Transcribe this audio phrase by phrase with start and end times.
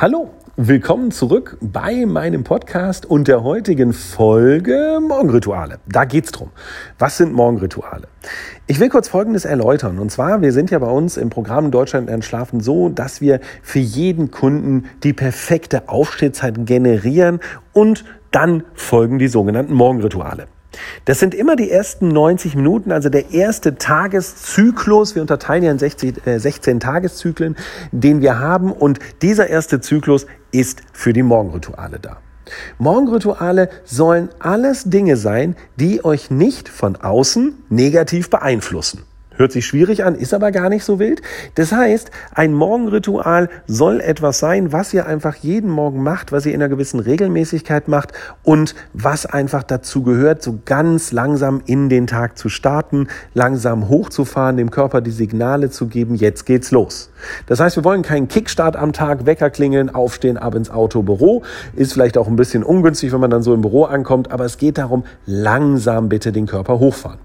[0.00, 5.78] Hallo, willkommen zurück bei meinem Podcast und der heutigen Folge Morgenrituale.
[5.86, 6.48] Da geht's drum.
[6.98, 8.08] Was sind Morgenrituale?
[8.66, 9.98] Ich will kurz Folgendes erläutern.
[9.98, 13.78] Und zwar, wir sind ja bei uns im Programm Deutschland entschlafen so, dass wir für
[13.78, 17.40] jeden Kunden die perfekte Aufstehzeit generieren
[17.74, 20.46] und dann folgen die sogenannten Morgenrituale.
[21.04, 25.14] Das sind immer die ersten 90 Minuten, also der erste Tageszyklus.
[25.14, 27.56] Wir unterteilen ja in 60, äh, 16 Tageszyklen,
[27.92, 28.72] den wir haben.
[28.72, 32.18] Und dieser erste Zyklus ist für die Morgenrituale da.
[32.78, 39.04] Morgenrituale sollen alles Dinge sein, die euch nicht von außen negativ beeinflussen.
[39.40, 41.22] Hört sich schwierig an, ist aber gar nicht so wild.
[41.54, 46.52] Das heißt, ein Morgenritual soll etwas sein, was ihr einfach jeden Morgen macht, was ihr
[46.52, 52.06] in einer gewissen Regelmäßigkeit macht und was einfach dazu gehört, so ganz langsam in den
[52.06, 57.10] Tag zu starten, langsam hochzufahren, dem Körper die Signale zu geben, jetzt geht's los.
[57.46, 61.44] Das heißt, wir wollen keinen Kickstart am Tag, Wecker klingeln, aufstehen, ab ins Auto, Büro.
[61.74, 64.58] Ist vielleicht auch ein bisschen ungünstig, wenn man dann so im Büro ankommt, aber es
[64.58, 67.20] geht darum, langsam bitte den Körper hochfahren.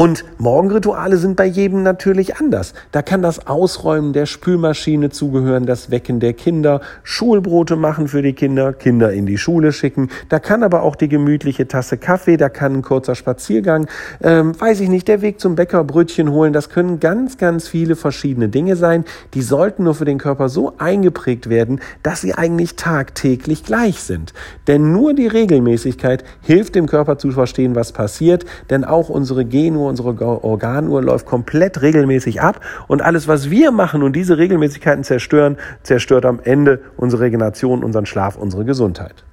[0.00, 2.72] Und Morgenrituale sind bei jedem natürlich anders.
[2.92, 8.32] Da kann das Ausräumen der Spülmaschine zugehören, das Wecken der Kinder, Schulbrote machen für die
[8.32, 10.08] Kinder, Kinder in die Schule schicken.
[10.28, 13.88] Da kann aber auch die gemütliche Tasse Kaffee, da kann ein kurzer Spaziergang,
[14.22, 16.52] ähm, weiß ich nicht, der Weg zum Bäcker, Brötchen holen.
[16.52, 19.04] Das können ganz, ganz viele verschiedene Dinge sein.
[19.34, 24.32] Die sollten nur für den Körper so eingeprägt werden, dass sie eigentlich tagtäglich gleich sind.
[24.68, 28.44] Denn nur die Regelmäßigkeit hilft dem Körper zu verstehen, was passiert.
[28.70, 30.08] Denn auch unsere Genuhr unsere
[30.44, 36.24] Organuhr läuft komplett regelmäßig ab und alles, was wir machen und diese Regelmäßigkeiten zerstören, zerstört
[36.24, 39.24] am Ende unsere Regeneration, unseren Schlaf, unsere Gesundheit.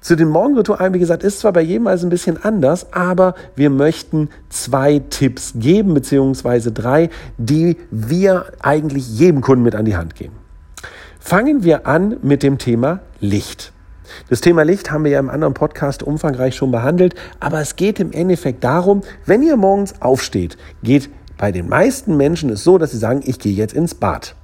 [0.00, 3.70] Zu den Morgenritualen, wie gesagt, ist zwar bei jedem also ein bisschen anders, aber wir
[3.70, 7.08] möchten zwei Tipps geben, beziehungsweise drei,
[7.38, 10.34] die wir eigentlich jedem Kunden mit an die Hand geben.
[11.20, 13.73] Fangen wir an mit dem Thema Licht.
[14.28, 18.00] Das Thema Licht haben wir ja im anderen Podcast umfangreich schon behandelt, aber es geht
[18.00, 22.92] im Endeffekt darum, wenn ihr morgens aufsteht, geht bei den meisten Menschen es so, dass
[22.92, 24.34] sie sagen, ich gehe jetzt ins Bad.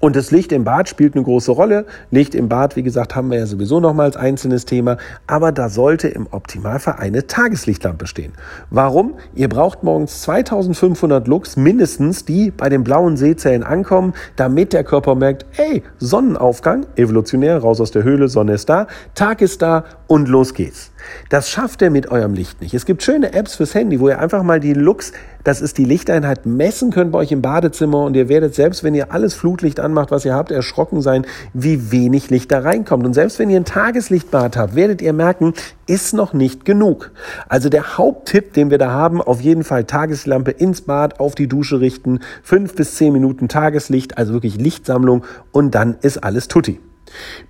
[0.00, 1.86] Und das Licht im Bad spielt eine große Rolle.
[2.10, 4.98] Licht im Bad, wie gesagt, haben wir ja sowieso noch mal als einzelnes Thema.
[5.26, 8.32] Aber da sollte im Optimalfall eine Tageslichtlampe stehen.
[8.68, 9.14] Warum?
[9.34, 15.14] Ihr braucht morgens 2500 Lux mindestens, die bei den blauen Sehzellen ankommen, damit der Körper
[15.14, 20.28] merkt, ey, Sonnenaufgang, evolutionär, raus aus der Höhle, Sonne ist da, Tag ist da und
[20.28, 20.92] los geht's.
[21.28, 22.74] Das schafft er mit eurem Licht nicht.
[22.74, 25.12] Es gibt schöne Apps fürs Handy, wo ihr einfach mal die Lux,
[25.44, 28.94] das ist die Lichteinheit, messen könnt bei euch im Badezimmer und ihr werdet selbst, wenn
[28.94, 33.06] ihr alles Flutlicht anmacht, was ihr habt, erschrocken sein, wie wenig Licht da reinkommt.
[33.06, 35.54] Und selbst wenn ihr ein Tageslichtbad habt, werdet ihr merken,
[35.86, 37.12] ist noch nicht genug.
[37.48, 41.48] Also der Haupttipp, den wir da haben, auf jeden Fall Tageslampe ins Bad, auf die
[41.48, 46.80] Dusche richten, fünf bis zehn Minuten Tageslicht, also wirklich Lichtsammlung und dann ist alles tutti.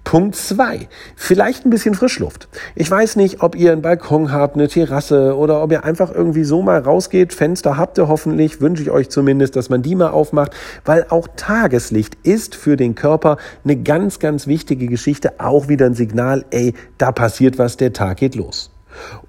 [0.04, 2.48] Punkt zwei, vielleicht ein bisschen Frischluft.
[2.74, 6.44] Ich weiß nicht, ob ihr einen Balkon habt, eine Terrasse oder ob ihr einfach irgendwie
[6.44, 7.34] so mal rausgeht.
[7.34, 10.52] Fenster habt ihr hoffentlich, wünsche ich euch zumindest, dass man die mal aufmacht,
[10.84, 15.40] weil auch Tageslicht ist für den Körper eine ganz, ganz wichtige Geschichte.
[15.40, 18.70] Auch wieder ein Signal, ey, da passiert was, der Tag geht los.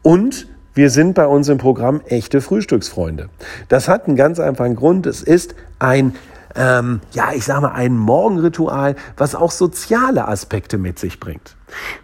[0.02, 3.30] Und wir sind bei uns im Programm echte Frühstücksfreunde.
[3.68, 5.08] Das hat einen ganz einfachen Grund.
[5.08, 6.14] Es ist ein
[6.56, 11.58] ähm, ja, ich sage mal, ein Morgenritual, was auch soziale Aspekte mit sich bringt.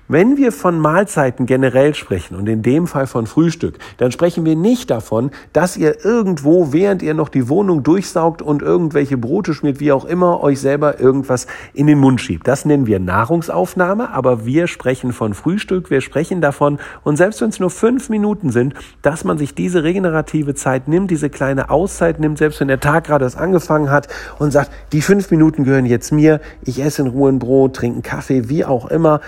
[0.09, 4.57] Wenn wir von Mahlzeiten generell sprechen und in dem Fall von Frühstück, dann sprechen wir
[4.57, 9.79] nicht davon, dass ihr irgendwo, während ihr noch die Wohnung durchsaugt und irgendwelche Brote schmiert,
[9.79, 12.47] wie auch immer, euch selber irgendwas in den Mund schiebt.
[12.47, 17.49] Das nennen wir Nahrungsaufnahme, aber wir sprechen von Frühstück, wir sprechen davon, und selbst wenn
[17.49, 22.19] es nur fünf Minuten sind, dass man sich diese regenerative Zeit nimmt, diese kleine Auszeit
[22.19, 25.85] nimmt, selbst wenn der Tag gerade erst angefangen hat und sagt, die fünf Minuten gehören
[25.85, 29.21] jetzt mir, ich esse in Ruhe ein Brot, trinke einen Kaffee, wie auch immer.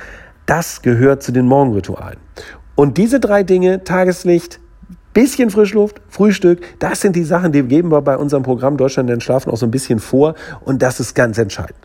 [0.46, 2.20] Das gehört zu den Morgenritualen.
[2.76, 4.60] Und diese drei Dinge, Tageslicht,
[5.16, 9.22] bisschen Frischluft, Frühstück, das sind die Sachen, die geben wir bei unserem Programm Deutschland den
[9.22, 10.36] Schlafen auch so ein bisschen vor
[10.66, 11.80] und das ist ganz entscheidend.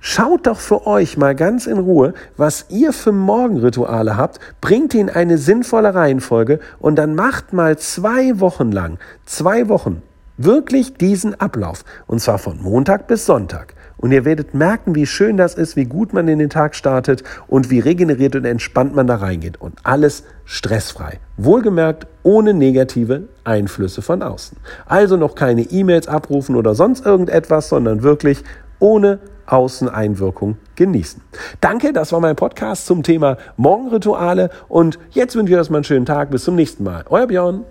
[0.00, 5.10] Schaut doch für euch mal ganz in Ruhe, was ihr für Morgenrituale habt, bringt in
[5.10, 10.00] eine sinnvolle Reihenfolge und dann macht mal zwei Wochen lang, zwei Wochen,
[10.36, 13.74] wirklich diesen Ablauf und zwar von Montag bis Sonntag.
[13.98, 17.24] Und ihr werdet merken, wie schön das ist, wie gut man in den Tag startet
[17.48, 19.60] und wie regeneriert und entspannt man da reingeht.
[19.60, 21.18] Und alles stressfrei.
[21.38, 24.58] Wohlgemerkt, ohne negative Einflüsse von außen.
[24.84, 28.44] Also noch keine E-Mails abrufen oder sonst irgendetwas, sondern wirklich
[28.78, 31.22] ohne Außeneinwirkung genießen.
[31.60, 35.84] Danke, das war mein Podcast zum Thema Morgenrituale und jetzt wünsche ich euch erstmal einen
[35.84, 36.30] schönen Tag.
[36.30, 37.04] Bis zum nächsten Mal.
[37.08, 37.64] Euer Björn.